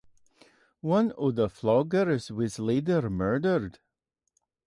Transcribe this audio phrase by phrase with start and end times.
[0.81, 3.77] One of the floggers was later murdered.